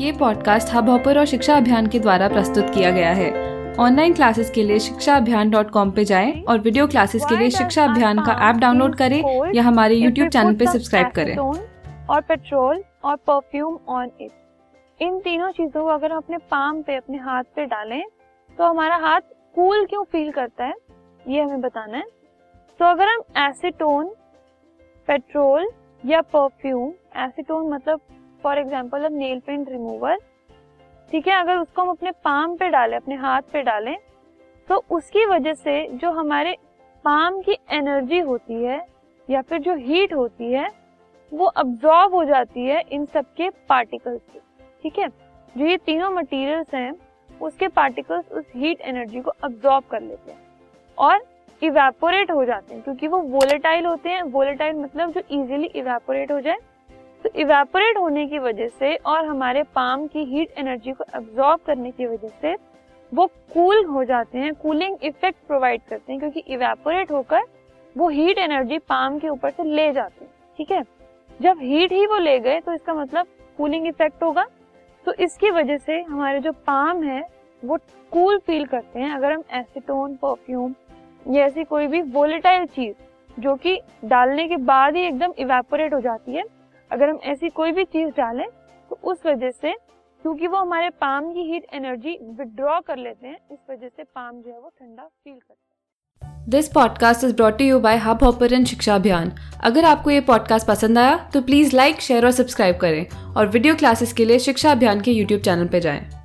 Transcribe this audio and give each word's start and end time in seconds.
ये 0.00 0.10
podcast 0.12 0.72
hub 0.74 0.88
hopper 0.88 1.18
और 1.18 1.24
शिक्षा 1.26 1.56
अभियान 1.56 1.86
के 1.86 1.98
द्वारा 1.98 2.28
प्रस्तुत 2.28 2.68
किया 2.74 2.90
गया 2.90 3.10
है। 3.12 3.30
ऑनलाइन 3.76 4.12
क्लासेस 4.14 4.50
के 4.50 4.62
लिए 4.62 4.78
शिक्षा 4.78 5.16
अभियान 5.16 5.50
डॉट 5.50 5.70
कॉम 5.70 5.90
पे 5.90 6.04
जाएँ 6.04 6.42
और 6.42 6.58
वीडियो 6.58 6.86
क्लासेस 6.86 7.24
के 7.28 7.36
लिए 7.36 7.50
शिक्षा 7.50 7.84
अभियान 7.84 8.18
का 8.18 8.36
ऐप 8.48 8.56
डाउनलोड 8.56 8.94
करें 8.96 9.52
या 9.54 9.62
हमारे 9.62 9.94
यूट्यूब 9.94 10.28
चैनल 10.28 10.54
पे 10.54 10.66
सब्सक्राइब 10.66 11.10
करें। 11.10 11.36
और 11.36 12.20
पेट्रोल 12.20 12.82
और 13.04 13.16
परफ्यूम 13.16 13.78
ऑन 13.88 14.10
इट 14.20 15.02
इन 15.02 15.18
तीनों 15.18 15.50
चीज़ों 15.50 15.82
को 15.82 15.88
अगर 15.88 16.12
हम 16.12 16.16
अपने 16.16 16.36
पाम 16.50 16.80
पे, 16.82 16.96
अपने 16.96 17.18
हाथ 17.18 17.42
पे 17.56 17.66
डालें 17.66 18.02
तो 18.58 18.64
हमारा 18.64 18.96
हाथ 18.96 19.20
कूल 19.54 19.84
क्यों 19.86 20.04
फील 20.04 20.30
करता 20.30 20.64
है? 20.64 20.74
ये 21.28 21.42
हमें 21.42 21.60
बताना 21.60 21.96
है। 21.98 22.04
तो 22.80 22.84
अगर 22.84 23.08
हम 23.08 23.22
एसीटोन 23.44 24.08
पेट्रोल 25.08 25.68
या 26.04 26.20
परफ्यूम 26.34 26.92
एसीटोन 27.16 27.70
मतलब 27.74 28.00
फॉर 28.42 28.58
एग्ज़ाम्पल 28.58 29.04
अब 29.04 29.12
नेल 29.14 29.40
पेंट 29.40 29.68
रिमूवर 29.68 30.18
ठीक 31.08 31.28
है, 31.28 31.34
अगर 31.34 31.56
उसको 31.56 31.82
हम 31.82 31.88
अपने 31.90 32.10
पाम 32.24 32.56
पे 32.56 32.68
डालें, 32.70 32.96
अपने 32.96 33.14
हाथ 33.16 33.42
पे 33.52 33.62
डालें 33.62 33.96
तो 34.68 34.76
उसकी 34.90 35.24
वजह 35.26 35.54
से 35.54 35.86
जो 35.92 36.10
हमारे 36.12 36.56
पाम 37.04 37.40
की 37.40 37.56
एनर्जी 37.72 38.18
होती 38.20 38.54
है, 38.54 38.80
या 39.28 39.40
फिर 39.42 39.58
जो 39.60 39.74
हीट 39.76 40.12
होती 40.14 40.52
है, 40.52 40.70
वो 41.32 41.46
अब्जॉर्ब 41.46 42.14
हो 42.14 42.24
जाती 42.24 42.64
है 42.64 42.80
इन 42.82 43.04
सबके 43.06 43.48
पार्टिकल्स 43.68 44.20
से। 44.22 44.40
ठीक 44.82 44.98
है? 44.98 45.08
जो 45.54 45.66
ये 45.66 45.76
तीनों 45.78 46.10
मटेरियल्स 46.10 46.74
हैं, 46.74 46.92
उसके 47.40 47.68
पार्टिकल्स 47.70 48.30
उस 48.30 48.44
हीट 48.54 48.80
एनर्जी 48.82 49.20
को 49.20 49.32
अब्जॉर्ब 49.44 49.84
कर 49.90 50.00
लेते 50.02 50.30
हैं 50.30 50.38
और 50.98 51.24
इवेपोरेट 51.62 52.30
हो 52.30 52.44
जाते 52.44 52.74
हैं, 52.74 52.82
क्योंकि 52.82 53.08
वो 53.08 53.20
वोलेटाइल 53.20 53.86
होते 53.86 54.08
हैं। 54.08 54.22
वोलेटाइल 54.24 54.76
मतलब 54.76 55.12
जो 55.12 55.20
इजीली 55.32 55.66
इवेपोरेट 55.66 56.32
हो 56.32 56.40
जाए 56.40 56.58
तो 57.24 57.30
इवेपोरेट 57.36 57.98
होने 57.98 58.26
की 58.26 58.38
वजह 58.38 58.68
से 58.68 58.94
और 58.96 59.24
हमारे 59.24 59.62
पाम 59.62 60.06
की 60.06 60.24
हीट 60.24 60.58
एनर्जी 60.58 60.92
को 60.92 61.04
एब्जॉर्ब 61.16 61.60
करने 61.66 61.90
की 61.90 62.06
वजह 62.06 62.28
से 62.42 62.54
वो 63.12 63.26
कूल 63.26 63.84
हो 63.84 64.04
जाते 64.04 64.38
हैं 64.38 64.52
कूलिंग 64.54 64.96
इफ़ेक्ट 65.02 65.38
प्रोवाइड 65.46 65.80
करते 65.88 66.12
हैं 66.12 66.20
क्योंकि 66.20 66.40
इवेपोरेट 66.40 67.10
होकर 67.10 67.42
वो 67.96 68.08
हीट 68.08 68.38
एनर्जी 68.38 68.78
पाम 68.78 69.18
के 69.18 69.28
ऊपर 69.28 69.50
से 69.50 69.64
ले 69.64 69.92
जाते 69.92 70.24
हैं, 70.24 70.30
ठीक 70.58 70.70
है? 70.70 70.82
जब 71.40 71.58
हीट 71.60 71.92
ही 71.92 72.06
वो 72.06 72.18
ले 72.18 72.38
गए 72.40 72.60
तो 72.60 72.72
इसका 72.72 72.94
मतलब 72.94 73.26
कूलिंग 73.58 73.86
इफ़ेक्ट 73.86 74.22
होगा। 74.22 74.46
तो 75.06 75.12
इसकी 75.14 75.50
वजह 75.50 75.76
से 75.76 76.00
हमारे 76.00 76.40
जो 76.40 76.52
पाम 76.52 77.02
है, 77.02 77.20
वो 77.62 77.76
कूल 78.12 78.34
cool 78.34 78.46
फील 78.46 78.64
करते 78.66 79.00
हैं। 79.00 79.10
अगर 79.14 79.32
हम 79.32 79.42
एसीटोन 79.52 80.14
परफ्यूम 80.14 80.74
या 81.26 81.44
ऐसी 81.46 81.64
कोई 81.64 81.86
भी 81.86 82.00
वोलेटाइल 82.02 82.66
चीज़ 82.66 83.40
जो 83.40 83.54
कि 83.56 83.78
डालने 84.04 84.46
के 84.48 84.56
बाद 84.56 84.96
ही 84.96 85.02
एकदम 85.02 85.32
इवेपोरेट 85.38 85.94
हो 85.94 86.00
जाती 86.00 86.32
है 86.32 86.44
अगर 86.90 87.08
हम 87.08 87.18
ऐसी 87.24 87.48
कोई 87.48 87.72
भी 87.72 87.84
चीज़ 87.84 88.08
डालें 88.08 88.46
तो 88.90 88.98
उस 89.04 89.18
वजह 89.26 89.50
से, 89.50 89.72
क्योंकि 89.72 90.46
वो 90.46 90.58
हमारे 90.58 90.90
पाम 90.90 91.32
की 91.32 91.42
हीट 91.42 91.66
एनर्जी 91.74 92.18
विड्रॉ 92.22 92.80
कर 92.80 92.96
लेते 92.96 93.26
हैं, 93.26 93.36
इस 93.52 93.58
वजह 93.70 93.88
से 93.88 94.04
पाम 94.04 94.40
जो 94.42 94.52
है 94.52 94.58
वो 94.58 94.68
ठंडा 94.68 95.02
फील 95.02 95.34
करता 95.34 95.52
है 95.52 96.48
this 96.48 96.68
podcast 96.68 97.24
is 97.24 97.34
brought 97.36 97.60
you 97.60 97.80
by 97.80 97.96
Hubhopper 98.24 98.64
शिक्षा 98.64 98.94
अभियान 98.94 99.32
अगर 99.64 99.84
आपको 99.84 100.10
ये 100.10 100.20
पॉडकास्ट 100.20 100.66
पसंद 100.66 100.98
आया 100.98 101.16
तो 101.34 101.42
प्लीज़ 101.42 101.76
लाइक 101.76 102.00
शेयर 102.00 102.24
और 102.24 102.30
सब्सक्राइब 102.30 102.76
करें 102.76 103.34
और 103.34 103.46
वीडियो 103.46 103.74
क्लासेस 103.74 104.12
के 104.12 104.24
लिए 104.24 104.38
शिक्षा 104.38 104.72
अभियान 104.72 105.00
के 105.00 105.10
यूट्यूब 105.10 105.40
चैनल 105.40 105.68
पर 105.68 105.78
जाएँ। 105.78 106.19